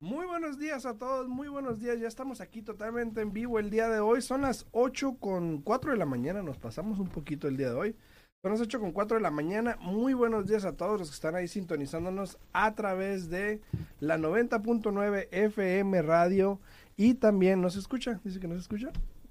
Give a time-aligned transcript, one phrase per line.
[0.00, 2.00] Muy buenos días a todos, muy buenos días.
[2.00, 4.22] Ya estamos aquí totalmente en vivo el día de hoy.
[4.22, 7.74] Son las 8 con 4 de la mañana, nos pasamos un poquito el día de
[7.74, 7.96] hoy.
[8.42, 9.76] Son las 8 con 4 de la mañana.
[9.80, 13.60] Muy buenos días a todos los que están ahí sintonizándonos a través de
[14.00, 16.58] la 90.9 FM Radio.
[16.96, 18.90] Y también nos escucha, dice que nos escucha.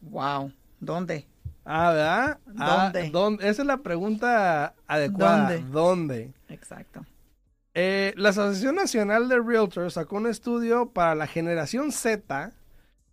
[0.00, 0.52] Wow.
[0.80, 1.26] ¿Dónde?
[1.64, 2.38] Ah, ¿verdad?
[2.58, 3.10] Ah, ¿Dónde?
[3.10, 3.48] ¿dónde?
[3.48, 5.52] Esa es la pregunta adecuada.
[5.52, 5.70] ¿Dónde?
[5.70, 6.32] ¿Dónde?
[6.48, 7.04] Exacto.
[7.74, 12.52] Eh, la Asociación Nacional de Realtors sacó un estudio para la generación Z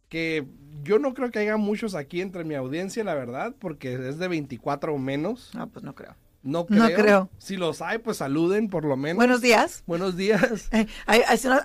[0.09, 0.45] que
[0.83, 4.27] yo no creo que haya muchos aquí entre mi audiencia, la verdad, porque es de
[4.27, 5.51] 24 o menos.
[5.53, 6.15] No, pues no creo.
[6.45, 6.83] No creo.
[6.83, 7.29] No creo.
[7.39, 9.17] Si los hay, pues saluden por lo menos.
[9.17, 9.83] Buenos días.
[9.87, 10.69] Buenos días.
[10.75, 10.87] Eh,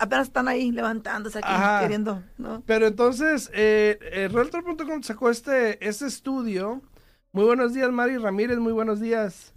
[0.00, 1.80] apenas están ahí levantándose aquí, Ajá.
[1.80, 2.62] queriendo, ¿no?
[2.64, 6.80] Pero entonces, eh, eh, Realtor.com sacó este, este estudio.
[7.32, 9.52] Muy buenos días, Mari Ramírez, muy buenos días.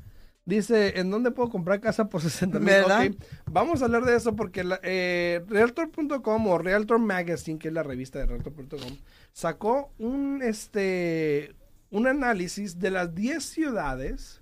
[0.45, 2.65] Dice, ¿en dónde puedo comprar casa por 60 mil?
[2.67, 3.07] ¿Verdad?
[3.07, 3.15] Ok,
[3.49, 7.83] Vamos a hablar de eso porque la- eh, Realtor.com o Realtor Magazine, que es la
[7.83, 8.97] revista de Realtor.com,
[9.31, 11.55] sacó un, este,
[11.91, 14.41] un análisis de las 10 ciudades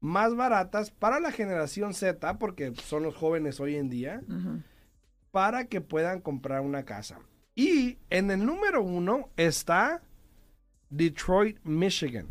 [0.00, 4.22] más baratas para la generación Z, porque son los jóvenes hoy en día
[5.32, 7.18] para que puedan comprar una casa.
[7.56, 10.02] Y en el número uno está
[10.90, 12.28] Detroit, Michigan.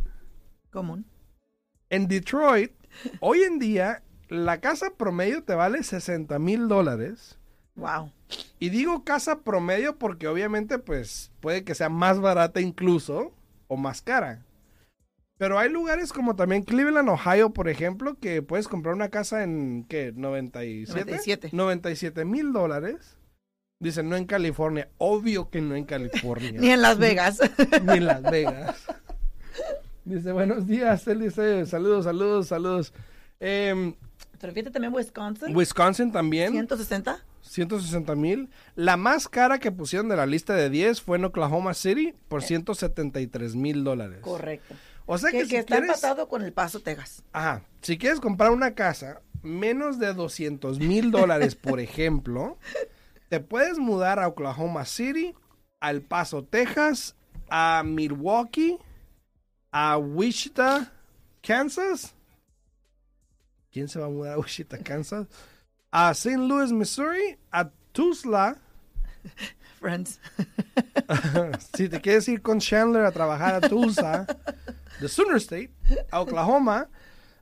[0.71, 1.05] Común.
[1.89, 2.71] En Detroit,
[3.19, 7.37] hoy en día, la casa promedio te vale 60 mil dólares.
[7.75, 8.11] Wow.
[8.59, 13.33] Y digo casa promedio porque obviamente pues puede que sea más barata incluso
[13.67, 14.45] o más cara.
[15.37, 19.85] Pero hay lugares como también Cleveland, Ohio, por ejemplo, que puedes comprar una casa en,
[19.89, 20.13] ¿qué?
[20.15, 20.99] 97.
[20.99, 21.49] 97.
[21.51, 23.17] 97 mil dólares.
[23.79, 24.89] Dicen, no en California.
[24.99, 26.61] Obvio que no en California.
[26.61, 27.39] Ni en Las Vegas.
[27.83, 28.85] Ni en Las Vegas.
[30.05, 31.07] Dice, buenos días.
[31.07, 32.93] Él dice, saludos, saludos, saludos.
[33.39, 33.95] Em,
[34.39, 35.55] ¿Te refieres también Wisconsin?
[35.55, 36.51] Wisconsin también.
[36.53, 37.23] 160.
[37.41, 38.49] 160 mil.
[38.75, 42.43] La más cara que pusieron de la lista de 10 fue en Oklahoma City por
[42.43, 44.19] 173 mil dólares.
[44.21, 44.75] Correcto.
[45.05, 47.23] O sea que, que, si que está quieres, empatado con el Paso, Texas.
[47.33, 52.57] ajá, si quieres comprar una casa menos de 200 mil dólares, por ejemplo,
[53.29, 55.33] te puedes mudar a Oklahoma City,
[55.79, 57.15] a El Paso, Texas,
[57.49, 58.77] a Milwaukee,
[59.71, 60.91] a Wichita,
[61.41, 62.13] Kansas.
[63.71, 65.27] ¿Quién se va a mudar a Wichita, Kansas?
[65.91, 66.37] A St.
[66.37, 68.57] Louis, Missouri, a Tulsa.
[69.79, 70.19] Friends.
[71.75, 74.27] si te quieres ir con Chandler a trabajar a Tulsa,
[74.99, 75.71] de Sooner State,
[76.11, 76.87] a Oklahoma,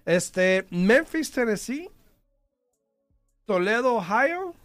[0.05, 1.89] este, Memphis, Tennessee,
[3.45, 4.55] Toledo, Ohio,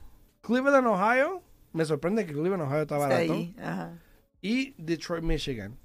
[0.43, 1.43] Cleveland, Ohio.
[1.73, 3.33] Me sorprende que Cleveland, Ohio está Está barato.
[3.33, 3.57] ahí.
[3.61, 3.99] Ajá.
[4.41, 5.77] Y Detroit, Michigan.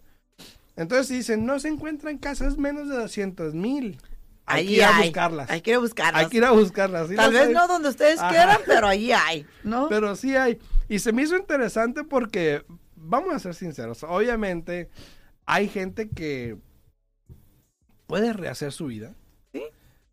[0.80, 4.00] Entonces dicen, no se encuentran casas menos de 200 mil.
[4.46, 5.08] Hay que ir a hay.
[5.10, 5.50] buscarlas.
[5.50, 6.24] Hay que ir a buscarlas.
[6.24, 7.10] Hay que ir a buscarlas.
[7.10, 7.54] sí Tal vez hay.
[7.54, 8.30] no donde ustedes Ajá.
[8.30, 9.90] quieran, pero ahí hay, ¿no?
[9.90, 10.58] Pero sí hay.
[10.88, 12.64] Y se me hizo interesante porque,
[12.96, 14.90] vamos a ser sinceros, obviamente
[15.46, 16.56] hay gente que
[18.08, 19.16] puede rehacer su vida.
[19.52, 19.64] Sí.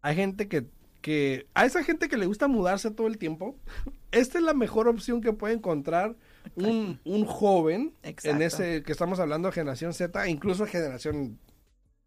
[0.03, 0.67] Hay gente que,
[1.01, 3.57] que, a esa gente que le gusta mudarse todo el tiempo,
[4.11, 6.17] esta es la mejor opción que puede encontrar
[6.57, 11.39] un, un joven en ese que estamos hablando de generación Z, incluso generación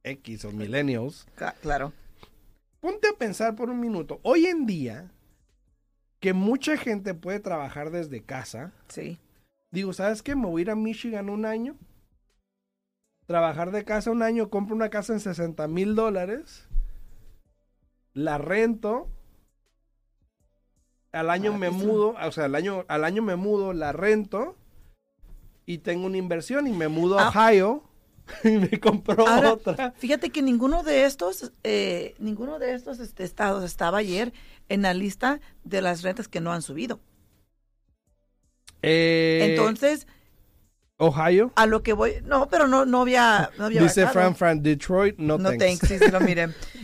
[0.03, 1.27] X o millennials.
[1.61, 1.93] Claro.
[2.81, 4.19] Ponte a pensar por un minuto.
[4.23, 5.11] Hoy en día,
[6.19, 9.17] que mucha gente puede trabajar desde casa, Sí.
[9.71, 10.35] digo, ¿sabes qué?
[10.35, 11.75] Me voy a ir a Michigan un año,
[13.25, 16.67] trabajar de casa un año, compro una casa en 60 mil dólares,
[18.13, 19.07] la rento,
[21.11, 21.93] al año me Baratísimo.
[21.93, 24.55] mudo, o sea, al año, al año me mudo, la rento
[25.65, 27.29] y tengo una inversión y me mudo a Ah.
[27.29, 27.83] Ohio
[28.43, 29.91] y me compro Ahora, otra.
[29.97, 34.33] Fíjate que ninguno de estos, eh, ninguno de estos este, estados estaba ayer
[34.69, 36.99] en la lista de las rentas que no han subido.
[38.81, 40.07] Eh, Entonces,
[40.99, 41.51] Ohio.
[41.55, 44.19] a lo que voy, no, pero no, no había, no había Dice bajado.
[44.21, 45.79] Fran Fran, Detroit, no, No thanks.
[45.79, 46.19] thanks, sí, sí lo.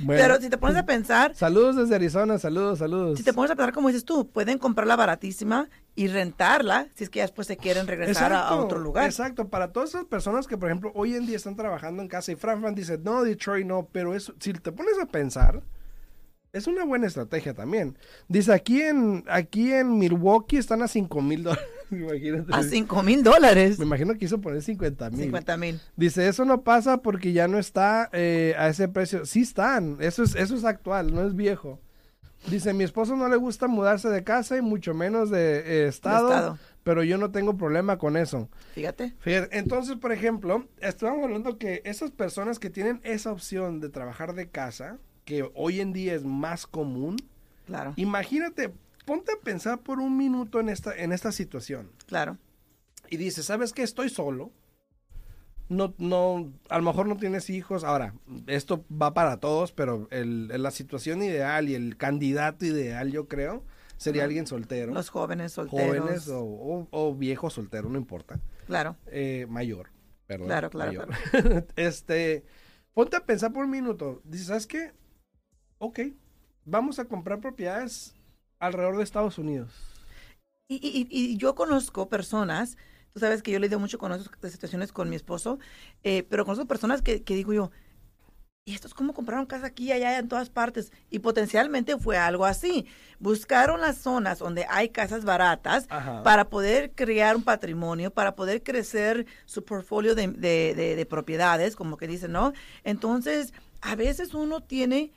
[0.04, 0.22] Bueno.
[0.22, 3.18] Pero si te pones a pensar, Saludos desde Arizona, saludos, saludos.
[3.18, 7.10] si te pones a pensar como dices tú, pueden comprarla baratísima y rentarla si es
[7.10, 9.06] que ya después se quieren regresar a- a, otro lugar.
[9.06, 12.32] Exacto, para todas esas personas que, por ejemplo, hoy en día están trabajando en casa
[12.32, 15.62] y Fran Fran dice, no, Detroit no, pero eso, si te pones a pensar,
[16.54, 17.98] es una buena estrategia también.
[18.30, 21.66] Dice, aquí en, aquí en Milwaukee están a 5 mil dólares.
[21.92, 22.54] Imagínate.
[22.54, 23.80] A cinco mil dólares.
[23.80, 25.22] Me imagino que quiso poner 50 mil.
[25.24, 25.80] 50 mil.
[25.96, 29.26] Dice, eso no pasa porque ya no está eh, a ese precio.
[29.26, 31.80] Sí están, eso es, eso es actual, no es viejo.
[32.50, 36.30] Dice, mi esposo no le gusta mudarse de casa y mucho menos de eh, estado,
[36.30, 36.60] estado.
[36.84, 38.50] pero yo no tengo problema con eso.
[38.74, 39.14] Fíjate.
[39.20, 44.36] Fíjate, entonces, por ejemplo, estamos hablando que esas personas que tienen esa opción de trabajar
[44.36, 47.18] de casa, que hoy en día es más común,
[47.66, 48.72] Claro, imagínate,
[49.06, 52.38] ponte a pensar por un minuto en esta, en esta situación claro.
[53.10, 53.84] y dice, ¿sabes qué?
[53.84, 54.52] Estoy solo.
[55.68, 57.84] No, no, a lo mejor no tienes hijos.
[57.84, 58.13] Ahora,
[58.46, 63.63] esto va para todos, pero el, la situación ideal y el candidato ideal, yo creo,
[63.98, 64.94] sería alguien soltero.
[64.94, 65.98] Los jóvenes solteros.
[65.98, 68.40] jóvenes o, o, o viejo soltero, no importa.
[68.68, 69.90] Claro, Eh, mayor,
[70.28, 70.48] perdón.
[70.48, 71.68] Claro, claro, mayor.
[71.75, 72.46] este,
[72.94, 74.22] ponte a pensar por un minuto.
[74.24, 74.92] Dices, ¿sabes qué?
[75.80, 76.00] Ok,
[76.63, 78.15] vamos a comprar propiedades
[78.60, 79.72] alrededor de Estados Unidos.
[80.68, 82.78] Y, y- y yo conozco personas,
[83.13, 85.60] tú sabes que yo lidio mucho con esas situaciones con mi esposo,
[86.04, 87.72] eh, pero conozco personas que, que digo yo,
[88.68, 90.92] ¿y estos cómo compraron casa aquí, allá, en todas partes?
[91.12, 92.88] Y potencialmente fue algo así.
[93.19, 96.24] Buscaron las zonas donde hay casas baratas Ajá.
[96.24, 101.75] para poder crear un patrimonio, para poder crecer su portfolio de, de- de- de propiedades,
[101.75, 102.54] como que dicen, ¿no?
[102.84, 105.12] Entonces, a veces uno tiene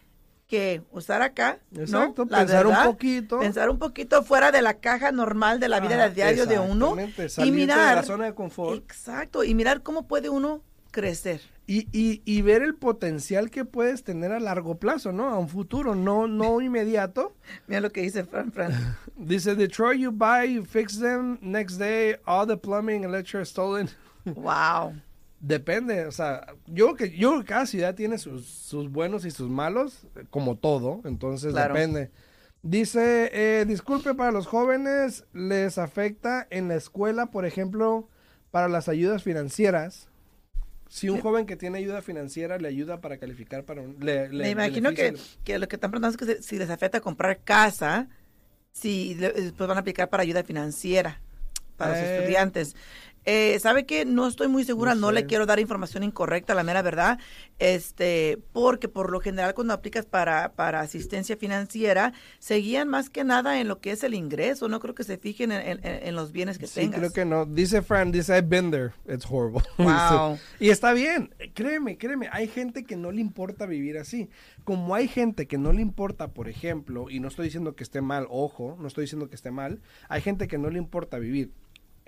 [0.48, 2.14] que usar acá, ¿no?
[2.30, 3.38] La pensar un poquito.
[3.38, 6.58] Pensar un poquito fuera de la caja normal de la vida Ajá, de diario de
[6.58, 6.96] uno
[7.44, 11.86] y mirar de la zona de confort exacto y mirar cómo puede uno crecer y,
[11.92, 15.28] y, y ver el potencial que puedes tener a largo plazo, ¿no?
[15.28, 17.34] A un futuro, no, no inmediato.
[17.66, 18.72] mira lo que dice Fran Fran
[19.16, 23.90] Dice, Detroit, you buy, you fix them, next day, all the plumbing, electric stolen.
[24.24, 24.94] wow
[25.40, 29.30] Depende, o sea, yo que yo creo que cada ciudad tiene sus, sus buenos y
[29.30, 31.74] sus malos, como todo, entonces Claro.
[31.74, 32.10] depende.
[32.62, 38.08] Dice, eh, disculpe para los jóvenes, les afecta en la escuela, por ejemplo,
[38.50, 40.08] para las ayudas financieras.
[40.88, 41.22] Si un Sí.
[41.22, 43.96] joven que tiene ayuda financiera le ayuda para calificar para un...
[44.00, 45.14] le- le me imagino que,
[45.44, 48.08] que lo que están preguntando es que si les afecta comprar casa
[48.72, 51.20] si después van a aplicar para ayuda financiera
[51.76, 52.16] para los Eh.
[52.16, 52.74] estudiantes
[53.30, 54.06] Eh, ¿Sabe qué?
[54.06, 57.18] No estoy muy segura, No no, le quiero dar información incorrecta, la mera verdad,
[57.58, 63.24] este, porque por lo general cuando aplicas para, para asistencia financiera, se guían más que
[63.24, 66.14] nada en lo que es el ingreso, no creo que se fijen en, en- en
[66.14, 67.00] los bienes que Sí, tengas.
[67.00, 67.44] creo que no.
[67.44, 68.92] Dice Fran, dice, I've been there.
[69.06, 69.62] It's horrible.
[69.78, 70.38] Wow.
[70.58, 71.34] y está bien.
[71.52, 72.28] Créeme, créeme.
[72.32, 74.30] Hay gente que no le importa vivir así.
[74.64, 78.00] Como hay gente que no le importa, por ejemplo, y no estoy diciendo que esté
[78.00, 79.80] mal, ojo, no estoy diciendo que esté mal.
[80.08, 81.50] Hay gente que no le importa vivir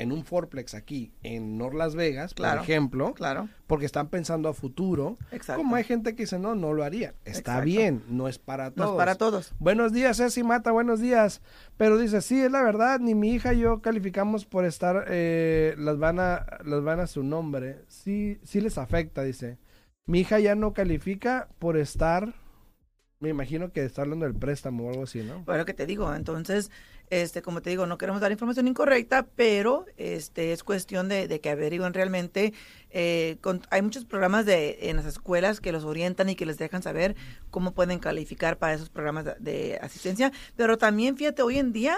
[0.00, 2.61] en un fourplex aquí en North Las Vegas, Claro.
[2.61, 5.16] por ejemplo, Claro, porque están pensando a futuro.
[5.30, 5.61] exacto.
[5.62, 7.14] Como hay gente que dice, no, no lo haría.
[7.25, 7.64] Está Exacto.
[7.64, 8.90] bien, no es para No todos.
[8.90, 9.52] es para todos.
[9.59, 11.42] Buenos días, Ceci Mata, buenos días.
[11.76, 15.75] Pero dice, sí, es la verdad, ni mi hija y yo calificamos por estar, eh,
[15.78, 17.85] las van a, las van a su nombre.
[17.88, 19.59] Sí, sí les afecta, dice.
[20.07, 22.33] Mi hija ya no califica por estar,
[23.20, 25.40] me imagino que está hablando del préstamo o algo así, ¿no?
[25.44, 26.70] Bueno, que te digo, entonces,
[27.10, 31.38] este, como te digo, no queremos dar información incorrecta, pero este es cuestión de, de
[31.40, 32.54] que averigüen realmente.
[32.90, 36.56] eh, con- hay muchos programas de, en las escuelas que los orientan y que les
[36.56, 37.14] dejan saber
[37.50, 41.96] cómo pueden calificar para esos programas de, de asistencia, pero también, fíjate, hoy en día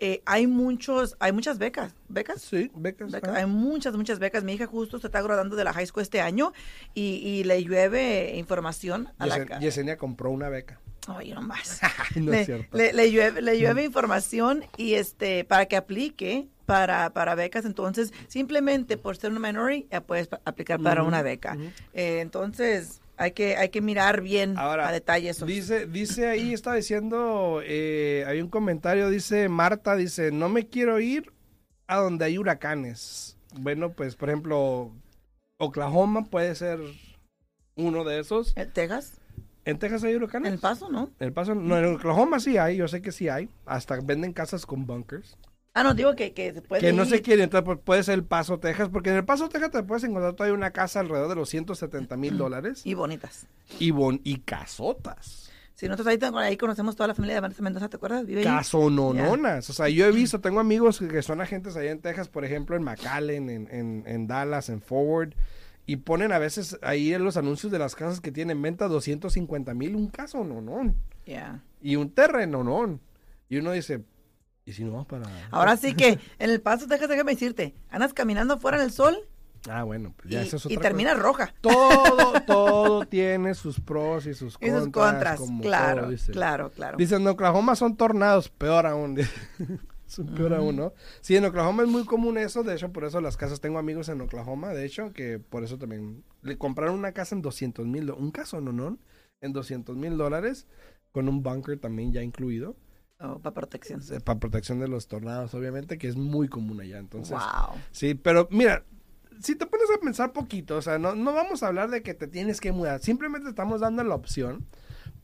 [0.00, 2.42] eh, hay muchos, hay muchas becas, becas.
[2.42, 3.12] Sí, becas.
[3.34, 4.42] Hay muchas, muchas becas.
[4.44, 6.52] Mi hija justo se está graduando de la high school este año
[6.94, 10.80] y, y le llueve información a la Yesen- ca- Yesenia compró una beca.
[11.06, 11.80] Ay, no más.
[12.16, 12.76] no le, es cierto.
[12.76, 17.64] le- le llueve, le llueve información y este para que aplique para, para becas.
[17.66, 21.56] Entonces, simplemente por ser un minority, ya puedes aplicar para una beca.
[21.92, 25.46] Eh, entonces, hay que, hay que mirar bien Ahora, a detalle eso.
[25.46, 31.00] Dice, dice ahí, está diciendo, eh, hay un comentario, dice Marta, dice, no me quiero
[31.00, 31.32] ir
[31.86, 33.36] a donde hay huracanes.
[33.58, 34.90] Bueno, pues, por ejemplo,
[35.58, 36.80] Oklahoma puede ser
[37.76, 38.56] uno de esos.
[38.56, 39.20] ¿En Texas?
[39.64, 40.48] ¿En Texas hay huracanes?
[40.48, 41.10] ¿En El Paso, no?
[41.18, 43.48] En El Paso, no, en Oklahoma sí hay, yo sé que sí hay.
[43.64, 45.36] Hasta venden casas con bunkers.
[45.76, 47.08] Ah, no, digo que, que se puede Que no ir.
[47.08, 50.04] se quiere, pues, puede ser El Paso, Texas, porque en El Paso, Texas te puedes
[50.04, 53.46] encontrar todavía una casa alrededor de los 170 mil dólares Y bonitas.
[53.80, 55.50] y, bon y casotas.
[55.74, 58.24] Sí, nosotros ahí, conocemos toda la familia de Vanessa Mendoza, ¿te acuerdas?
[58.24, 58.44] Vive.
[58.44, 59.68] Casonononas.
[59.68, 62.76] O sea, yo he visto, tengo amigos que son agentes allá en Texas, por ejemplo,
[62.76, 65.34] en McAllen, en, en, en Dallas, en Forward,
[65.86, 69.74] y ponen a veces ahí en los anuncios de las casas que tienen venta 250
[69.74, 70.94] mil, un caso no,
[71.26, 71.60] Yeah.
[71.82, 73.00] y un terreno no.
[73.48, 74.04] Y uno dice,
[74.64, 75.26] ¿y si no vamos para...?
[75.50, 79.16] Ahora sí que en El Paso, Texas, déjame decirte, andas caminando fuera en el sol
[79.68, 81.22] Ah, bueno, pues y, ya eso es y termina cosa.
[81.22, 81.54] roja.
[81.60, 84.82] Todo, todo tiene sus pros y sus Y contras.
[84.82, 86.32] sus contras, claro, todo, dice.
[86.32, 86.98] claro, claro.
[86.98, 89.18] Dicen, en Oklahoma son tornados, peor aún.
[90.06, 90.92] es un peor aún, ¿no?
[91.22, 94.08] Sí, en Oklahoma es muy común eso, de hecho, por eso las casas, tengo amigos
[94.10, 98.10] en Oklahoma, de hecho, que por eso también le compraron una casa en 200 mil,
[98.10, 98.72] un caso, ¿no?
[98.72, 98.98] ¿no?
[99.40, 100.66] En 200 mil dólares,
[101.10, 102.76] con un bunker también ya incluido,
[103.20, 104.00] Oh, para protección.
[104.10, 107.36] eh, para protección de los tornados, obviamente, que es muy común allá, entonces...
[107.36, 107.76] wow.
[107.92, 108.84] Sí, pero mira,
[109.40, 112.14] si te pones a pensar poquito, o sea, no, no vamos a hablar de que
[112.14, 114.66] te tienes que mudar, simplemente estamos dando la opción,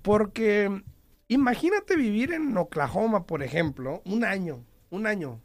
[0.02, 0.82] porque
[1.28, 5.40] imagínate vivir en Oklahoma, por ejemplo, un año, un año,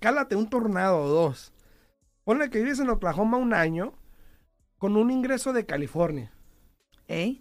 [0.00, 1.52] cálate un tornado o dos,
[2.24, 3.94] ponle que vives en Oklahoma un año
[4.78, 6.32] con un ingreso de California,
[7.08, 7.40] ¿Eh?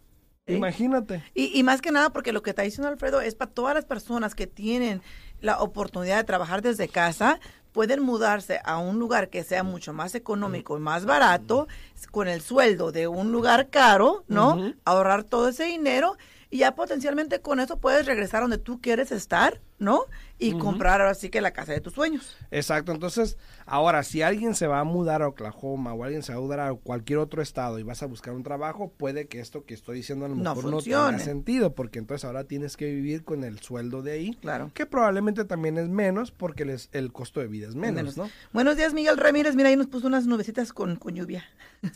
[0.53, 0.57] ¿Eh?
[0.57, 1.23] imagínate.
[1.33, 3.85] Y, y más que nada porque lo que está diciendo Alfredo es para todas las
[3.85, 5.01] personas que tienen
[5.41, 7.39] la oportunidad de trabajar desde casa,
[7.71, 11.67] pueden mudarse a un lugar que sea mucho más económico y más barato,
[12.11, 14.73] con el sueldo de un lugar caro, ¿no?
[14.85, 16.17] Ahorrar todo ese dinero
[16.51, 20.05] y ya potencialmente con eso puedes regresar donde tú quieres estar, ¿no?
[20.39, 22.35] Y comprar ahora sí que la casa de tus sueños.
[22.49, 26.37] Exacto, entonces, ahora, si alguien se va a mudar a Oklahoma o alguien se va
[26.39, 29.63] a mudar a cualquier otro estado y vas a buscar un trabajo, puede que esto
[29.65, 31.11] que estoy diciendo a lo No mejor no, funcione.
[31.17, 34.71] tenga sentido, porque entonces ahora tienes que vivir con el sueldo de ahí, Claro.
[34.73, 38.17] que probablemente también es menos porque les- el costo de vida es menos, Menos.
[38.17, 38.29] ¿no?
[38.53, 39.55] Buenos días, Miguel Ramírez.
[39.55, 41.43] Mira, ahí nos puso unas nubecitas con, con lluvia.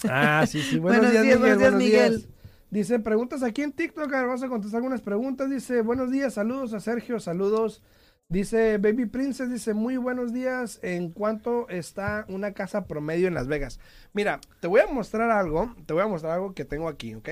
[0.09, 0.77] Ah, sí, sí.
[0.79, 1.57] Buenos, Buenos días, días, Miguel.
[1.59, 2.27] buenos días, días.
[2.73, 4.11] Dice, preguntas aquí en TikTok.
[4.11, 5.47] A ver, vamos a contestar algunas preguntas.
[5.47, 7.83] Dice, buenos días, saludos a Sergio, saludos.
[8.29, 10.79] Dice, Baby Princess, dice, muy buenos días.
[10.81, 13.79] ¿En cuánto está una casa promedio en Las Vegas?
[14.13, 15.75] Mira, te voy a mostrar algo.
[15.85, 17.29] Te voy a mostrar algo que tengo aquí, ¿ok?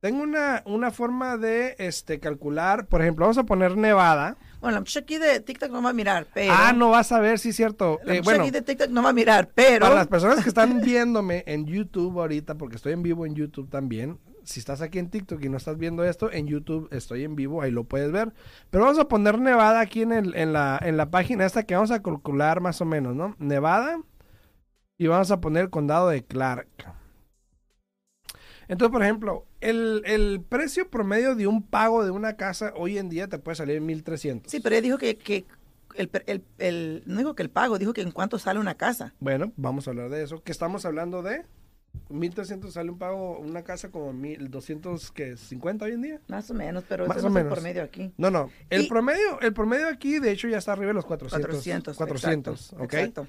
[0.00, 2.88] Tengo una, una forma de este, calcular.
[2.88, 4.36] Por ejemplo, vamos a poner Nevada.
[4.60, 6.52] Bueno, la muchacha aquí de TikTok no va a mirar, pero...
[6.52, 8.00] Ah, no vas a ver, sí, cierto.
[8.02, 9.86] La Eh, bueno, aquí de TikTok no va a mirar, pero...
[9.86, 13.70] Para las personas que están viéndome en YouTube ahorita, porque estoy en vivo en YouTube
[13.70, 17.36] también, si estás aquí en TikTok y no estás viendo esto, en YouTube estoy en
[17.36, 18.32] vivo, ahí lo puedes ver.
[18.70, 21.74] Pero vamos a poner Nevada aquí en, el, en, la, en la página esta que
[21.74, 23.36] vamos a calcular más o menos, ¿no?
[23.38, 24.00] Nevada
[24.98, 26.68] y vamos a poner el condado de Clark.
[28.68, 33.08] Entonces, por ejemplo, el, el precio promedio de un pago de una casa hoy en
[33.08, 34.50] día te puede salir en 1300.
[34.50, 35.44] Sí, pero ella dijo que, que
[35.94, 39.14] el, el, el- no dijo que el pago, dijo que en cuánto sale una casa.
[39.20, 40.42] Bueno, vamos a hablar de eso.
[40.42, 41.44] ¿Qué estamos hablando de?
[42.08, 46.20] 1300 sale un pago, una casa como 1250 hoy en día.
[46.28, 47.58] Más o menos, pero Más eso o no es el menos.
[47.58, 48.12] por medio aquí.
[48.16, 48.50] No, no.
[48.70, 51.46] El Y- promedio, el promedio aquí, de hecho, ya está arriba de los 400.
[51.50, 51.96] 400.
[51.96, 52.94] 400, exacto, ¿ok?
[52.94, 53.26] Exacto.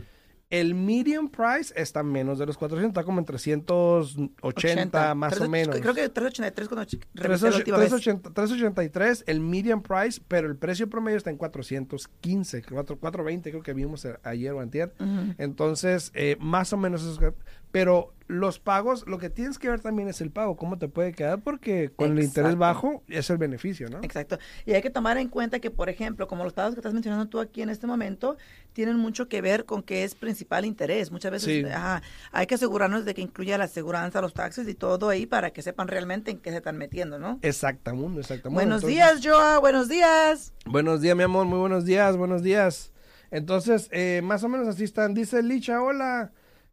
[0.49, 5.49] El medium price está menos de los 400, está como en 380 más o Tres-
[5.49, 5.75] menos.
[5.81, 7.89] Creo que 383 cuando ch- revisé la última vez.
[7.89, 13.61] 380 383 el medium price, pero el precio promedio está en 415, 4, 420 creo
[13.61, 14.93] que vimos ayer o antier.
[15.01, 15.33] Ujú.
[15.37, 17.33] Entonces, eh, más o menos eso.
[17.71, 21.13] Pero los pagos, lo que tienes que ver también es el pago, cómo te puede
[21.13, 23.99] quedar, porque con el interés bajo es el beneficio, ¿no?
[24.03, 24.37] Exacto.
[24.65, 27.27] Y hay que tomar en cuenta que, por ejemplo, como los pagos que estás mencionando
[27.27, 28.35] tú aquí en este momento,
[28.73, 31.09] tienen mucho que ver con qué es principal interés.
[31.11, 31.65] Muchas veces Sí.
[31.65, 32.01] ajá,
[32.33, 35.61] hay que asegurarnos de que incluya la aseguranza, los taxes y todo ahí para que
[35.61, 37.39] sepan realmente en qué se están metiendo, ¿no?
[37.41, 38.55] Exactamente, exactamente.
[38.65, 39.59] Buenos Entonces, días, Joa.
[39.59, 40.53] Buenos días.
[40.65, 42.91] Buenos días, mi amor, muy buenos días, buenos días.
[43.31, 45.13] Entonces, eh, más o menos así están.
[45.13, 46.31] Dice Licha, hola,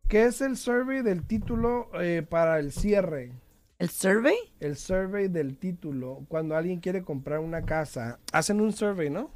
[0.08, 3.32] ¿qué es el survey del título eh, para el cierre?
[3.78, 4.37] ¿El survey?
[4.61, 9.30] El survey del título, cuando alguien quiere comprar una casa, hacen un survey, ¿no?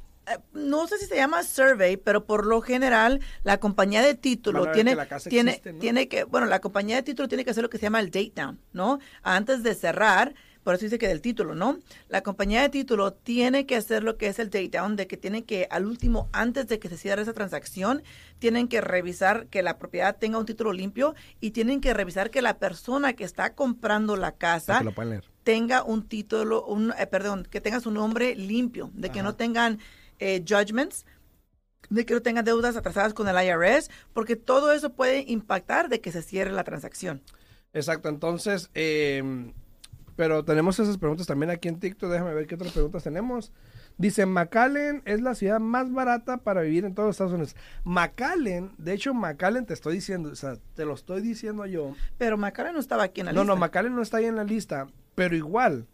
[0.53, 4.91] no sé si se llama survey, pero por lo general la compañía de título tiene,
[4.91, 5.79] que la casa tiene, existe, ¿no?
[5.79, 8.07] tiene que, bueno, la compañía de título tiene que hacer lo que se llama el
[8.07, 8.99] date down, ¿no?
[9.23, 11.79] Antes de cerrar, por eso dice que del título, ¿no?
[12.09, 15.17] La compañía de título tiene que hacer lo que es el date down, de que
[15.17, 18.03] tienen que, al último, antes de que se cierre esa transacción,
[18.39, 22.41] tienen que revisar que la propiedad tenga un título limpio y tienen que revisar que
[22.41, 25.25] la persona que está comprando la casa lo leer.
[25.43, 29.29] tenga un título, un, eh, perdón, que tenga su nombre limpio, de que Ajá.
[29.29, 29.79] no tengan
[30.19, 31.05] eh, judgments,
[31.89, 36.01] de que no tengan deudas atrasadas con el IRS, porque todo eso puede impactar de
[36.01, 37.21] que se cierre la transacción.
[37.73, 39.53] Exacto, entonces, eh,
[40.19, 42.11] pero tenemos esas preguntas también aquí en TikTok.
[42.11, 43.53] Déjame ver qué otras preguntas tenemos.
[43.97, 47.55] Dice, McAllen es la ciudad más barata para vivir en todos los Estados Unidos.
[47.85, 51.95] McAllen, de hecho, McAllen te estoy diciendo, o sea, te lo estoy diciendo yo.
[52.17, 53.53] Pero Macara no estaba aquí en la No, lista.
[53.55, 55.87] no, McAllen no está ahí en la lista, pero igual.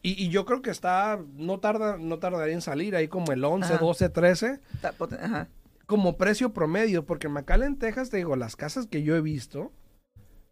[0.00, 3.44] Y, y yo creo que está, no tarda, no tardaría en salir ahí como el
[3.44, 3.84] 11, Ajá.
[3.84, 5.48] 12, 13, Está poten- ajá.
[5.84, 9.70] como precio promedio, porque en McAllen, Texas, te digo, las casas que yo he visto,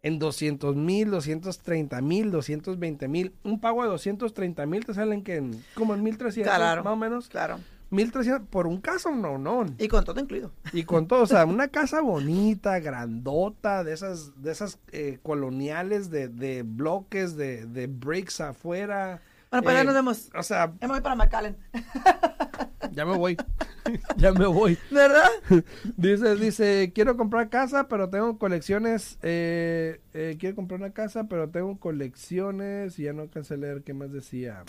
[0.05, 5.37] en 200 mil, 230 mil, 220 mil, un pago de 230 mil te salen que
[5.37, 6.83] en, como en 1300, Claro.
[6.83, 7.59] más o menos, Claro.
[7.89, 9.65] 1300 por un caso, no, no.
[9.79, 10.51] Y con todo incluido.
[10.73, 16.09] Y con todo, o sea, una casa bonita, grandota, de esas, de esas eh, coloniales
[16.09, 19.21] de, de bloques, de, de bricks afuera.
[19.51, 20.29] Bueno, pues Eh, ya nos vemos.
[20.35, 21.57] O sea, Ya me voy para McAllen.
[22.91, 23.37] ya me voy.
[24.17, 24.77] ya me voy.
[24.91, 25.29] ¿Verdad?
[25.97, 29.17] Dice, dice, quiero comprar casa, pero tengo colecciones.
[29.21, 32.97] Eh, eh, quiero comprar una casa, pero tengo colecciones.
[32.99, 34.63] Y ya no alcancé a leer qué más decía.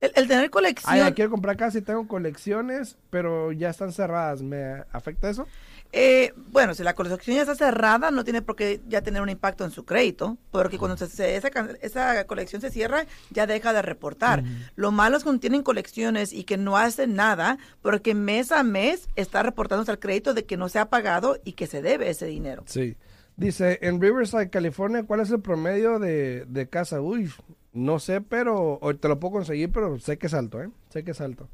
[0.00, 0.98] El, el tener colección.
[1.00, 4.42] Ah, quiero comprar casa y tengo colecciones, pero ya están cerradas.
[4.42, 5.46] ¿Me afecta eso?
[5.94, 9.28] Eh, bueno, si la colección ya está cerrada, no tiene por qué ya tener un
[9.28, 11.48] impacto en su crédito, porque cuando se- se- esa,
[11.82, 14.42] esa colección se cierra, ya deja de reportar.
[14.74, 19.08] Lo malo es cuando tienen colecciones y que no hacen nada, porque mes a mes
[19.16, 22.24] está reportándose al crédito de que no se ha pagado y que se debe ese
[22.26, 22.62] dinero.
[22.66, 22.96] Sí.
[23.36, 27.00] Dice, en Riverside, California, ¿cuál es el promedio de, de casa?
[27.00, 27.30] Uy,
[27.72, 30.68] no sé, pero te lo puedo conseguir, pero sé que es alto, ¿eh?
[30.90, 31.48] Sé que es alto.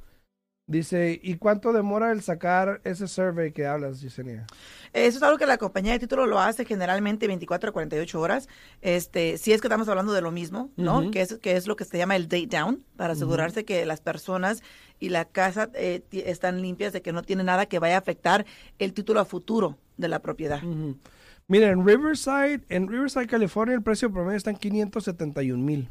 [0.68, 4.44] Dice, ¿y cuánto demora el sacar ese survey que hablas, Yesenia?
[4.92, 8.48] Eso es algo que la compañía de título lo hace generalmente 24 a 48 horas.
[8.82, 11.10] Este, si es que estamos hablando de lo mismo, ¿no?
[11.10, 14.02] Que, es, que es lo que se llama el date down, para asegurarse que las
[14.02, 14.62] personas
[15.00, 18.44] y la casa eh, están limpias, de que no tiene nada que vaya a afectar
[18.78, 20.62] el título a futuro de la propiedad.
[20.62, 20.98] Ujú.
[21.46, 25.88] Mira, en Riverside, en Riverside, California, el precio promedio está en 571 mil.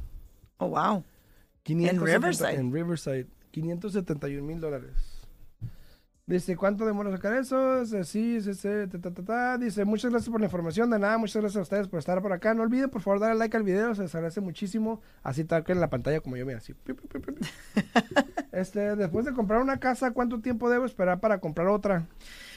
[0.59, 1.03] Oh, wow.
[1.63, 2.59] 570 Riverside?
[2.59, 3.27] En Riverside,
[3.61, 4.91] 571 mil dólares.
[6.27, 7.79] Dice, ¿cuánto demora sacar eso?
[7.79, 9.57] Dice, sí, sí, sí, ta, ta, ta, ta.
[9.57, 10.89] Dice, muchas gracias por la información.
[10.89, 12.53] De nada, muchas gracias a ustedes por estar por acá.
[12.53, 13.95] No olviden, por favor, darle like al video.
[13.95, 15.01] Se les agradece muchísimo.
[15.23, 16.75] Así tal que en la pantalla como yo, mira, así.
[18.51, 22.07] Este, después de comprar una casa, ¿cuánto tiempo debo esperar para comprar otra?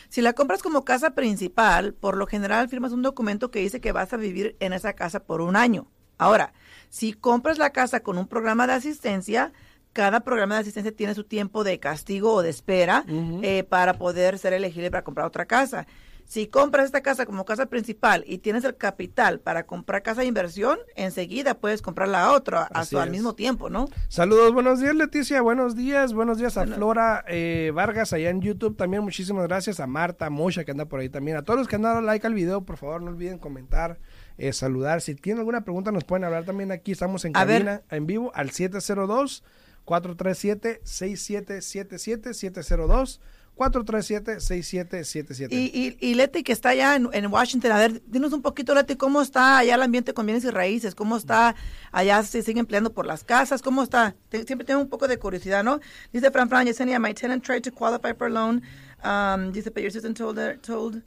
[0.09, 3.93] Si la compras como casa principal, por lo general firmas un documento que dice que
[3.93, 5.89] vas a vivir en esa casa por un año.
[6.17, 6.53] Ahora,
[6.89, 9.53] si compras la casa con un programa de asistencia,
[9.93, 13.05] cada programa de asistencia tiene su tiempo de castigo o de espera
[13.43, 15.87] eh, para poder ser elegible para comprar otra casa.
[16.27, 20.29] Si compras esta casa como casa principal y tienes el capital para comprar casa de
[20.29, 23.89] inversión, enseguida puedes comprar la otra a Así su- al mismo tiempo, ¿no?
[24.09, 26.77] Saludos, buenos días Leticia, buenos días, buenos días a Bueno.
[26.77, 31.01] Flora eh, Vargas allá en YouTube también, muchísimas gracias a Marta Mocha que anda por
[31.01, 33.39] ahí también, a todos los que han dado like al video, por favor no olviden
[33.41, 33.99] comentar,
[34.39, 38.07] eh, saludar, si tienen alguna pregunta nos pueden hablar también aquí, estamos en cabina, en
[38.07, 39.43] vivo, al 702
[39.85, 43.21] 437 6777 702
[43.55, 48.33] 437 6777 Y, y, y Leti, que está allá en, en Washington, a ver, dinos
[48.33, 50.95] un poquito, Leti, ¿cómo está allá el ambiente con bienes y raíces?
[50.95, 51.55] ¿Cómo está
[51.93, 52.23] allá?
[52.23, 53.61] ¿Se siguen peleando por las casas?
[53.61, 54.15] ¿Cómo está?
[54.31, 55.79] Te- siempre tengo un poco de curiosidad, ¿no?
[56.13, 58.63] Dice Fran Fran, Yesenia, my tenant tried to qualify for a loan.
[59.05, 61.03] Um, dice, but your assistant told, her, told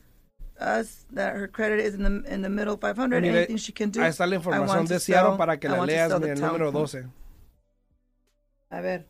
[0.60, 3.22] us that her credit is in the, in the middle 500.
[3.24, 4.00] Mire, Anything she can do?
[4.02, 6.72] ahí está la información de Seattle para que I la leas, the el número townhome.
[6.72, 7.06] 12.
[8.74, 9.06] A ver.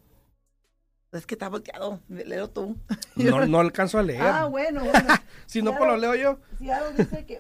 [1.11, 1.99] Es que está volteado.
[2.09, 2.75] Léelo tú.
[3.15, 4.21] No, no alcanzo a leer.
[4.21, 5.13] Ah, bueno, bueno.
[5.45, 6.39] si no, pues lo leo yo.
[6.59, 7.39] Seattle dice que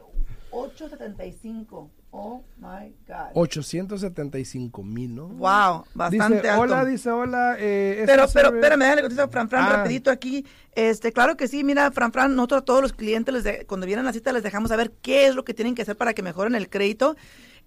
[0.51, 1.91] 875.
[2.11, 3.31] Oh my God.
[3.33, 5.27] 875 mil, ¿no?
[5.29, 6.61] Wow, bastante Dice, alto.
[6.61, 7.55] hola, dice, hola.
[7.57, 9.75] Eh, pero, pero, survey- espérame, déjale contestar a Fran Fran Ah.
[9.77, 10.45] rapidito aquí.
[10.75, 13.87] Este, claro que sí, mira, Fran Fran, nosotros a todos los clientes, les de- cuando
[13.87, 16.13] vienen a la cita, les dejamos saber qué es lo que tienen que hacer para
[16.13, 17.15] que mejoren el crédito.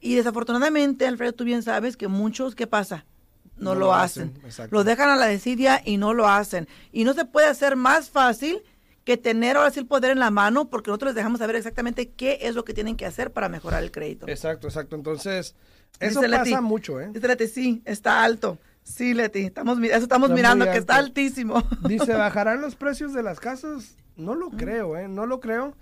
[0.00, 3.04] Y desafortunadamente, Alfredo, tú bien sabes que muchos, ¿qué pasa?
[3.56, 4.34] No, lo, hacen.
[4.44, 4.74] exacto.
[4.74, 6.68] Lo dejan a la desidia y no lo hacen.
[6.92, 8.62] Y no se puede hacer más fácil
[9.04, 12.10] que tener ahora sí el poder en la mano, porque nosotros les dejamos saber exactamente
[12.10, 14.26] qué es lo que tienen que hacer para mejorar el crédito.
[14.28, 14.96] Exacto, exacto.
[14.96, 15.54] Entonces,
[16.00, 17.10] eso Dice pasa Leti, mucho, ¿eh?
[17.12, 18.58] Dice Leti, sí, está alto.
[18.82, 21.62] Sí, Leti, estamos, eso estamos Está mirando, que está altísimo.
[21.88, 23.96] Dice, ¿bajarán los precios de las casas?
[24.16, 25.08] No lo creo, ¿eh?
[25.08, 25.74] No lo creo.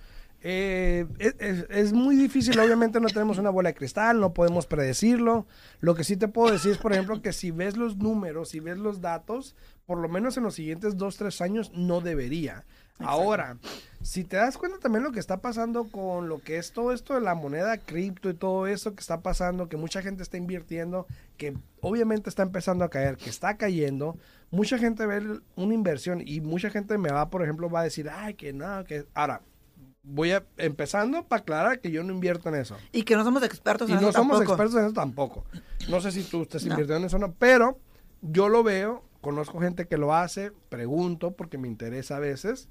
[0.47, 5.47] Eh, es, es- muy difícil, obviamente no tenemos una bola de cristal, no podemos predecirlo.
[5.81, 8.61] Lo que sí te puedo decir es, por ejemplo, que si ves los números, si
[8.61, 12.65] ves los datos, por lo menos en los siguientes dos, tres años no debería.
[13.01, 13.57] Ahora,
[14.03, 17.15] si te das cuenta también lo que está pasando con lo que es todo esto
[17.15, 21.07] de la moneda cripto y todo eso que está pasando, que mucha gente está invirtiendo,
[21.39, 24.17] que obviamente está empezando a caer, que está cayendo,
[24.51, 28.09] mucha gente ve una inversión y mucha gente me va, por ejemplo, va a decir,
[28.09, 29.07] ay, que no, que...
[29.15, 29.41] Ahora,
[30.05, 32.77] voy a, empezando para aclarar que yo no invierto en eso.
[32.93, 34.53] Y que no somos expertos Y en no eso somos tampoco.
[34.53, 35.45] expertos en eso tampoco.
[35.89, 36.73] No sé si tú estés No.
[36.73, 37.79] invirtiendo en eso o no, pero
[38.23, 42.69] yo lo veo, conozco gente que lo hace, pregunto porque me interesa a veces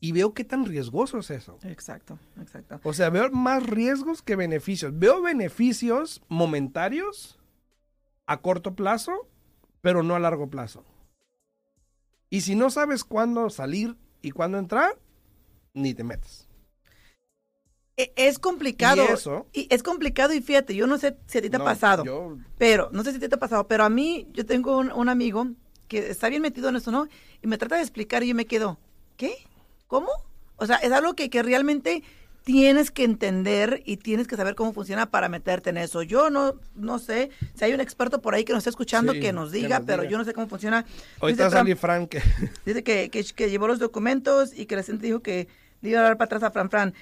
[0.00, 1.58] y veo qué tan riesgoso es eso.
[1.62, 2.78] Exacto, exacto.
[2.84, 4.98] O sea, veo más riesgos que beneficios.
[4.98, 7.38] Veo beneficios momentarios
[8.26, 9.12] a corto plazo,
[9.80, 10.84] pero no a largo plazo.
[12.28, 14.98] Y si no sabes cuándo salir y cuándo entrar,
[15.74, 16.46] ni te metes.
[17.96, 19.04] E- Es complicado.
[19.08, 21.64] Y eso- Y es complicado y fíjate, yo no sé si a ti te No,
[21.64, 22.04] ha pasado.
[22.04, 24.78] yo- Pero, no sé si a ti te ha pasado, pero a mí, yo tengo
[24.78, 25.48] un, un amigo
[25.88, 27.08] que está bien metido en eso, ¿no?
[27.42, 28.78] Y me trata de explicar y yo me quedo,
[29.16, 29.34] ¿qué?
[29.86, 30.08] ¿Cómo?
[30.56, 32.02] O sea, es algo que, que realmente
[32.42, 36.02] tienes que entender y tienes que saber cómo funciona para meterte en eso.
[36.02, 39.20] Yo no, no sé si hay un experto por ahí que nos está escuchando Sí,
[39.20, 40.10] que nos que diga, nos pero diga.
[40.12, 40.84] yo no sé cómo funciona.
[41.20, 42.16] Ahorita Dice Frank.
[42.66, 45.48] Dice que, que, que llevó los documentos y que el asistente dijo que
[45.84, 46.94] le iba a dar para atrás a Fran Fran.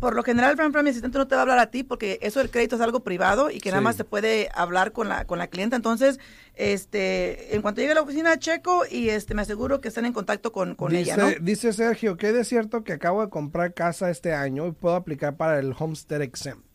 [0.00, 2.18] Por lo general, Fran Fran, mi asistente no te va a hablar a ti porque
[2.22, 5.26] eso del crédito es algo privado y que nada más se puede hablar con la,
[5.26, 5.76] con la clienta.
[5.76, 6.18] Entonces,
[6.54, 10.14] este, en cuanto llegue a la oficina, checo y este, me aseguro que estén en
[10.14, 11.30] contacto con, con dice, ella, ¿no?
[11.42, 15.36] dice Sergio, que es cierto que acabo de comprar casa este año y puedo aplicar
[15.36, 16.69] para el Homestead Exempt.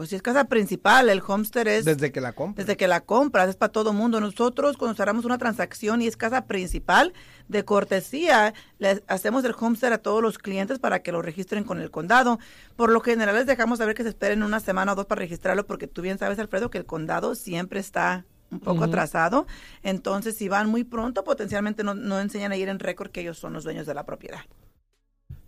[0.00, 1.84] Pues si es casa principal, el homestead es...
[1.84, 2.64] Desde que la compro.
[2.64, 4.18] Desde que la compras, es para todo mundo.
[4.18, 7.12] Nosotros, cuando cerramos una transacción y es casa principal,
[7.48, 11.82] de cortesía, le hacemos el homestead a todos los clientes para que lo registren con
[11.82, 12.38] el condado.
[12.76, 15.66] Por lo general, les dejamos saber que se esperen una semana o dos para registrarlo,
[15.66, 19.46] porque tú bien sabes, Alfredo, que el condado siempre está un poco atrasado.
[19.82, 23.36] Entonces, si van muy pronto, potencialmente no, no enseñan a ir en récord que ellos
[23.36, 24.40] son los dueños de la propiedad.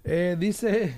[0.04, 0.94] Eh, dice,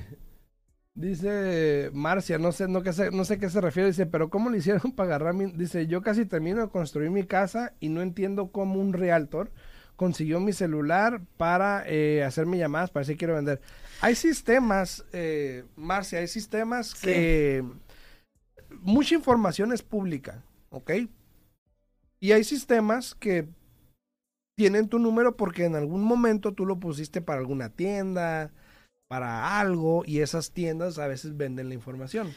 [0.94, 4.50] dice Marcia, no sé, no, qué se- no sé qué se refiere, dice, pero ¿cómo
[4.50, 8.02] le hicieron para agarrar mi-?" Dice, yo casi termino de construir mi casa y no
[8.02, 9.50] entiendo cómo un realtor
[9.96, 13.60] consiguió mi celular para eh, hacerme llamadas para si quiero vender.
[14.00, 17.06] Hay sistemas, eh, Marcia, hay sistemas Sí.
[17.06, 17.64] que
[18.80, 20.92] mucha información es pública, ¿ok?
[22.20, 23.46] Y hay sistemas que
[24.56, 28.52] tienen tu número porque en algún momento tú lo pusiste para alguna tienda,
[29.14, 32.34] para algo, y esas tiendas a veces venden la información.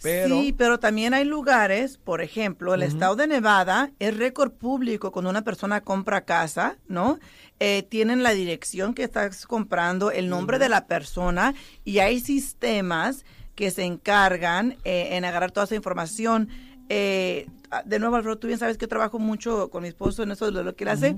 [0.00, 5.10] Pero, Sí, pero también hay lugares, por ejemplo, el estado de Nevada es récord público
[5.10, 7.18] cuando una persona compra casa, ¿no?
[7.58, 11.52] Eh, tienen la dirección que estás comprando, el nombre de la persona
[11.84, 13.24] y hay sistemas
[13.56, 16.48] que se encargan eh, en agarrar toda esa información.
[16.88, 17.48] Eh,
[17.84, 20.48] de nuevo, Alfredo, tú bien sabes que yo trabajo mucho con mi esposo en eso
[20.52, 21.16] de lo que él hace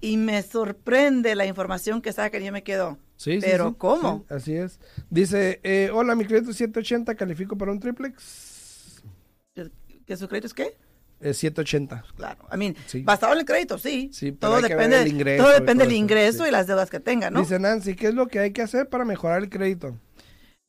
[0.00, 2.98] y me sorprende la información que saca y yo me quedo.
[3.22, 4.24] Sí, pero sí, ¿cómo?
[4.28, 4.80] sí, así es.
[5.10, 9.02] Dice, eh, hola, mi crédito es 780, califico para un triplex.
[10.06, 10.76] ¿Que su crédito es qué?
[11.20, 12.04] Es 780.
[12.16, 13.02] Claro, I mean, Sí.
[13.02, 14.10] basado en el crédito, sí.
[14.12, 16.98] Sí, pero todo depende, el ingreso todo depende del eso, ingreso y las deudas que
[16.98, 17.38] tenga, ¿no?
[17.40, 19.96] Dice Nancy, ¿qué es lo que hay que hacer para mejorar el crédito?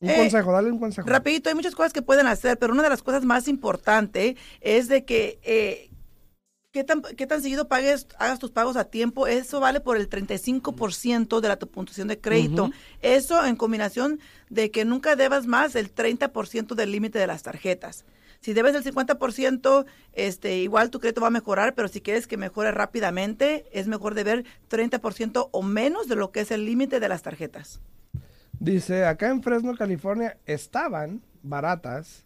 [0.00, 1.08] Un Eh, consejo, dale un consejo.
[1.08, 4.86] Rapidito, hay muchas cosas que pueden hacer, pero una de las cosas más importantes es
[4.86, 5.90] de que eh,
[6.74, 10.10] qué tan, qué tan seguido pagues, hagas tus pagos a tiempo, eso vale por el
[10.10, 12.72] 35% de la tu puntuación de crédito.
[13.00, 14.18] Eso en combinación
[14.50, 18.04] de que nunca debas más del 30% del límite de las tarjetas.
[18.40, 22.36] Si debes el 50%, este, igual tu crédito va a mejorar, pero si quieres que
[22.36, 27.08] mejore rápidamente, es mejor deber 30% o menos de lo que es el límite de
[27.08, 27.80] las tarjetas.
[28.58, 32.24] Dice, acá en Fresno, California, estaban baratas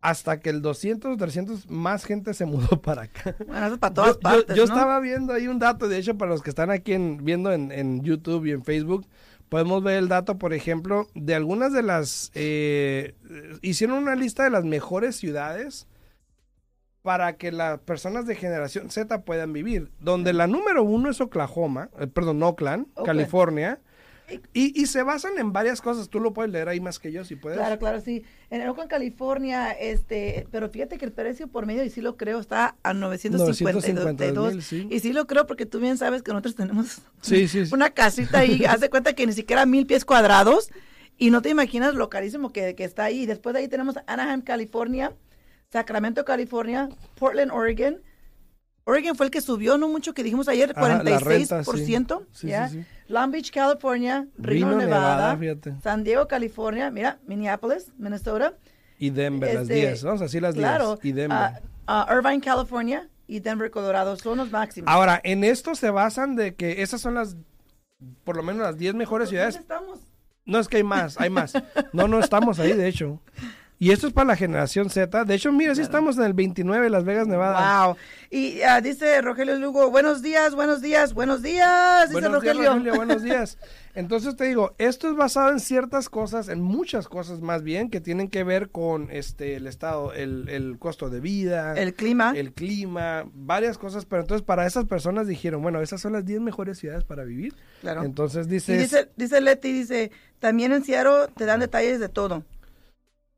[0.00, 3.34] hasta que el 200, 300 más gente se mudó para acá.
[3.46, 4.72] Bueno, eso es para todas yo, partes, yo ¿no?
[4.74, 7.72] estaba viendo ahí un dato, de hecho, para los que están aquí en- viendo en,
[7.72, 9.06] en YouTube y en Facebook,
[9.48, 12.30] podemos ver el dato, por ejemplo, de algunas de las...
[12.34, 13.14] eh,
[13.62, 15.86] hicieron una lista de las mejores ciudades
[17.02, 19.90] para que las personas de generación Z puedan vivir.
[20.00, 23.06] Donde la número uno es Oklahoma, eh, perdón, Oakland, Oakland.
[23.06, 23.80] California.
[24.52, 26.08] Y, y se basan en varias cosas.
[26.08, 27.58] Tú lo puedes leer ahí más que yo, si puedes.
[27.58, 28.24] Claro, claro, sí.
[28.50, 32.38] En Oakland, California, este, pero fíjate que el precio por medio, y sí lo creo,
[32.38, 33.74] está a 952.
[33.84, 34.86] 952,000, sí.
[34.90, 37.74] Y sí lo creo porque tú bien sabes que nosotros tenemos Sí, sí, sí.
[37.74, 40.70] una casita ahí, haz de cuenta que ni siquiera mil pies cuadrados,
[41.16, 43.26] y no te imaginas lo carísimo que, que está ahí.
[43.26, 45.12] Después de ahí tenemos Anaheim, California,
[45.72, 46.88] Sacramento, California,
[47.18, 48.00] Portland, Oregon,
[48.88, 52.20] Oregon fue el que subió, no mucho que dijimos ayer, Ajá, la renta, 46%.
[52.32, 52.38] sí.
[52.40, 52.68] Sí, ¿ya?
[52.68, 52.86] sí, sí.
[53.08, 55.38] Long Beach, California, Reno, Nevada.
[55.82, 58.54] San Diego, California, mira, Minneapolis, Minnesota.
[58.98, 60.02] Y Denver, las Este, 10.
[60.04, 60.66] Vamos a decir las 10.
[60.66, 60.98] Claro.
[61.02, 61.62] Y Denver.
[62.10, 64.88] Irvine, California y Denver, Colorado son los máximos.
[64.90, 67.36] Ahora, en esto se basan de que esas son las,
[68.24, 69.56] por lo menos las 10 mejores ¿Dónde ciudades.
[69.56, 70.00] estamos?
[70.46, 71.52] No, es que hay más, hay más.
[71.92, 73.20] No, no estamos ahí, de hecho.
[73.80, 75.24] Y esto es para la generación Z.
[75.24, 77.86] De hecho, mira, sí estamos en el 29, Las Vegas, Nevada.
[77.86, 77.96] Wow.
[78.28, 82.72] Y ah, dice Rogelio Lugo, buenos días, buenos días, buenos días, dice Buenos días, Rogelio.
[82.72, 83.56] Rogelio, buenos días.
[83.94, 88.00] Entonces te digo, esto es basado en ciertas cosas, en muchas cosas más bien, que
[88.00, 92.32] tienen que ver con este el estado, el, el costo de vida, El clima.
[92.34, 94.06] el clima, varias cosas.
[94.06, 97.54] Pero entonces para esas personas dijeron, bueno, esas son las 10 mejores ciudades para vivir.
[97.80, 98.02] Claro.
[98.02, 100.10] Entonces y dices, dice, dice Leti, dice,
[100.40, 102.44] también en Seattle te dan detalles de todo.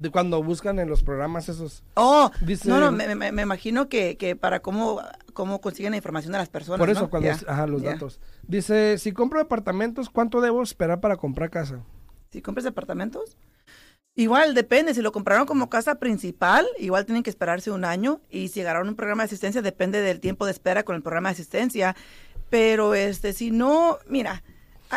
[0.01, 1.85] De cuando buscan en los programas esos.
[1.95, 5.01] Oh, Dice- no, no, me, me- me imagino que, que para cómo,
[5.35, 6.79] cómo consiguen la información de las personas.
[6.81, 7.11] Por eso, ¿no?
[7.11, 8.19] cuando, ajá, los datos.
[8.49, 11.85] Dice, si compro departamentos, ¿cuánto debo esperar para comprar casa?
[12.33, 13.37] Si compras departamentos,
[14.15, 14.95] igual depende.
[14.95, 18.21] Si lo compraron como casa principal, igual tienen que esperarse un año.
[18.31, 21.29] Y si agarraron un programa de asistencia, depende del tiempo de espera con el programa
[21.29, 21.95] de asistencia.
[22.49, 24.43] Pero este, si no, mira,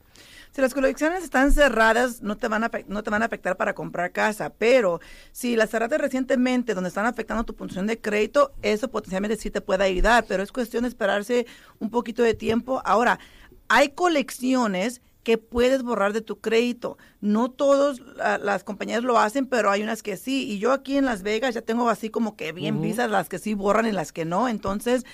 [0.54, 3.74] Si las colecciones están cerradas, no te, van a, no te van a afectar para
[3.74, 8.88] comprar casa, pero si las cerraste recientemente, donde están afectando tu puntuación de crédito, eso
[8.88, 11.48] potencialmente sí te puede ayudar, pero es cuestión de esperarse
[11.80, 12.84] un poquito de tiempo.
[12.86, 13.18] Ahora,
[13.68, 16.98] hay colecciones que puedes borrar de tu crédito.
[17.20, 18.00] No todas
[18.42, 20.52] las compañías lo hacen, pero hay unas que sí.
[20.52, 22.84] Y yo aquí en Las Vegas ya tengo así como que bien Ujú.
[22.84, 24.50] visas las que sí borran y las que no.
[24.50, 25.06] Entonces,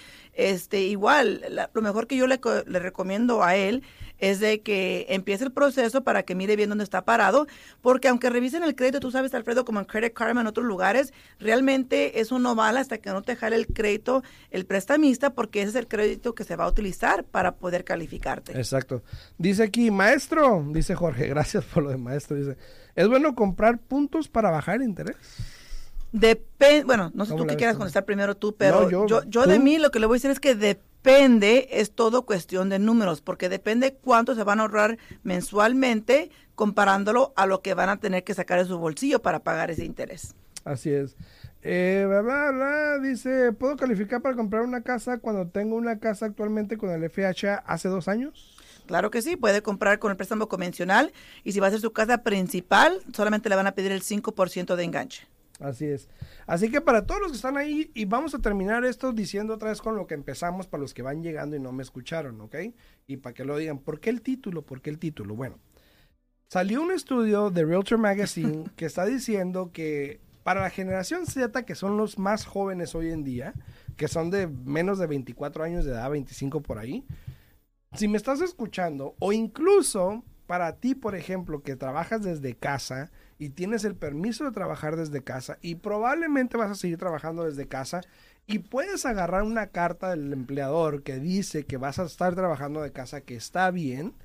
[0.47, 3.83] este, igual, la- lo mejor que yo le, le recomiendo a él
[4.19, 7.47] es de que empiece el proceso para que mire bien dónde está parado,
[7.81, 11.13] porque aunque revisen el crédito, tú sabes, Alfredo, como en Credit Karma en otros lugares,
[11.39, 15.69] realmente eso no vale hasta que no te jale el crédito el prestamista, porque ese
[15.69, 18.57] es el crédito que se va a utilizar para poder calificarte.
[18.57, 19.03] Exacto.
[19.37, 22.57] Dice aquí, maestro, dice Jorge, gracias por lo de maestro, dice,
[22.95, 25.15] ¿es bueno comprar puntos para bajar el interés?
[26.11, 27.79] Depende, bueno, no sé ¿Cómo tú qué quieras tú?
[27.79, 30.17] contestar primero tú, pero No, yo- yo, yo, de mí lo que le voy a
[30.17, 34.63] decir es que depende, es todo cuestión de números, porque depende cuánto se van a
[34.63, 39.39] ahorrar mensualmente comparándolo a lo que van a tener que sacar de su bolsillo para
[39.39, 40.35] pagar ese interés.
[40.65, 41.15] Así es.
[41.61, 46.25] Eh, bla, bla, bla, dice, ¿puedo calificar para comprar una casa cuando tengo una casa
[46.25, 48.55] actualmente con el FHA hace dos años?
[48.87, 51.11] Claro que sí, puede comprar con el préstamo convencional
[51.43, 54.75] y si va a ser su casa principal, solamente le van a pedir el 5%
[54.75, 55.27] de enganche.
[55.59, 56.09] Así es.
[56.47, 59.69] Así que para todos los que están ahí, y vamos a terminar esto diciendo otra
[59.69, 62.55] vez con lo que empezamos para los que van llegando y no me escucharon, ¿ok?
[63.07, 64.61] Y para que lo digan, ¿por qué el título?
[64.61, 65.35] ¿Por qué el título?
[65.35, 65.59] Bueno,
[66.49, 71.75] Salió un estudio de Realtor Magazine que está diciendo que para la generación Z, que
[71.75, 73.53] son los más jóvenes hoy en día,
[73.97, 77.05] que son de menos de 24 años de edad, 25 por ahí,
[77.93, 83.49] si me estás escuchando, o incluso para ti, por ejemplo, que trabajas desde casa y
[83.49, 88.01] tienes el permiso de trabajar desde casa y probablemente vas a seguir trabajando desde casa
[88.47, 92.91] y puedes agarrar una carta del empleador que dice que vas a estar trabajando de
[92.91, 94.15] casa, que está bien.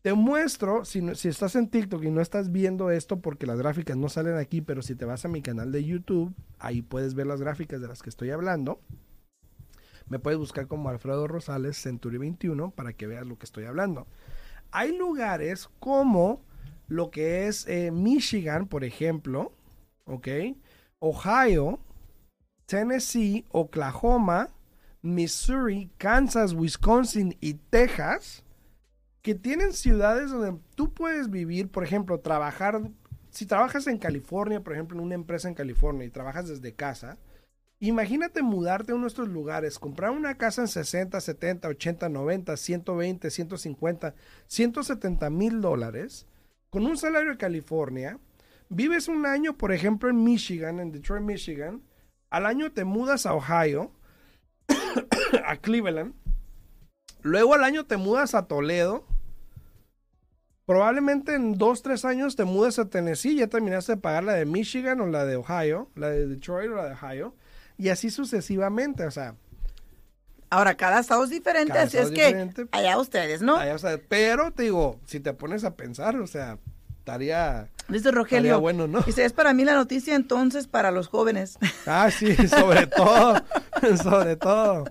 [0.00, 3.98] Te muestro, si, si estás en TikTok y no estás viendo esto porque las gráficas
[3.98, 7.26] no salen aquí, pero si te vas a mi canal de YouTube, ahí puedes ver
[7.26, 8.80] las gráficas de las que estoy hablando.
[10.08, 14.06] Me puedes buscar como Alfredo Rosales Century 21 para que veas lo que estoy hablando.
[14.74, 16.42] Hay lugares como
[16.88, 19.52] lo que es eh, Michigan, por ejemplo,
[20.04, 20.26] ¿ok?
[20.98, 21.78] Ohio,
[22.66, 24.50] Tennessee, Oklahoma,
[25.00, 28.42] Missouri, Kansas, Wisconsin y Texas,
[29.22, 32.90] que tienen ciudades donde tú puedes vivir, por ejemplo, trabajar,
[33.30, 37.16] si trabajas en California, por ejemplo, en una empresa en California y trabajas desde casa,
[37.80, 44.14] imagínate mudarte a estos lugares, comprar una casa en 60, 70, 80, 90, 120, 150,
[44.46, 46.26] 170 mil dólares,
[46.70, 48.18] con un salario de California,
[48.68, 51.82] vives un año, por ejemplo, en Michigan, en Detroit, Michigan,
[52.30, 53.92] al año te mudas a Ohio,
[55.46, 56.14] a Cleveland.
[57.22, 59.06] Luego al año te mudas a Toledo.
[60.66, 63.36] Probablemente en dos, tres años te mudas a Tennessee.
[63.36, 66.74] Ya terminaste de pagar la de Michigan o la de Ohio, la de Detroit o
[66.74, 67.36] la de Ohio.
[67.76, 69.34] Y así sucesivamente, o sea.
[70.50, 73.56] Ahora, cada estado es diferente, Cada así es que allá ustedes, ¿no?
[73.56, 76.58] allá, o sea, pero te digo, si te pones a pensar, o sea,
[76.98, 78.60] estaría, Dice estaría Rogelio.
[78.60, 79.00] bueno, ¿no?
[79.00, 81.58] Dice, es para mí la noticia entonces para los jóvenes.
[81.86, 83.34] Ah, sí, sobre todo,
[84.02, 84.84] sobre todo.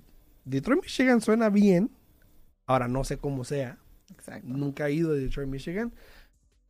[0.46, 1.90] Detroit, Michigan suena bien,
[2.66, 3.78] ahora no sé cómo sea,
[4.12, 4.48] Exacto.
[4.48, 5.94] nunca he ido a Detroit, Michigan,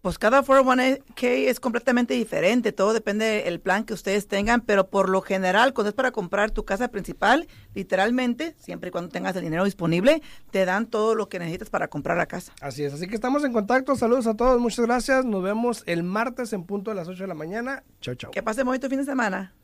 [0.04, 5.08] Pues cada 401k es completamente diferente, todo depende del plan que ustedes tengan, pero por
[5.08, 9.44] lo general, cuando es para comprar tu casa principal, literalmente, siempre y cuando tengas el
[9.44, 12.52] dinero disponible, te dan todo lo que necesitas para comprar la casa.
[12.60, 16.02] Así es, así que estamos en contacto, saludos a todos, muchas gracias, nos vemos el
[16.02, 18.30] martes en punto de las 8 de la mañana, chao chao.
[18.30, 19.54] Que pasen bonito fin de semana.